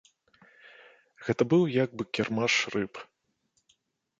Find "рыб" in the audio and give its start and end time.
2.77-2.93